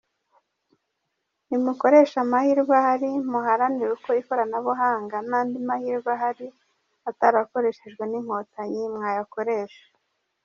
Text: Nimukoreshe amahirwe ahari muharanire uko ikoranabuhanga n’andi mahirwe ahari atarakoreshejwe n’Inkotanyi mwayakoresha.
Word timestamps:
Nimukoreshe 1.47 2.17
amahirwe 2.25 2.73
ahari 2.81 3.11
muharanire 3.31 3.91
uko 3.97 4.09
ikoranabuhanga 4.21 5.17
n’andi 5.29 5.57
mahirwe 5.67 6.09
ahari 6.17 6.47
atarakoreshejwe 7.09 8.03
n’Inkotanyi 8.07 8.81
mwayakoresha. 8.95 9.85